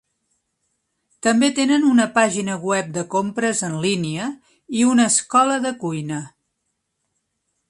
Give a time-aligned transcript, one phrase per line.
[1.27, 4.33] També tenen una pàgina web de compres en línia
[4.81, 6.23] i una "escola de cuina".